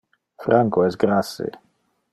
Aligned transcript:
Franco 0.43 0.83
es 0.87 0.97
grasse. 0.97 1.51